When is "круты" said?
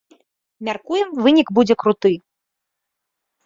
1.87-2.11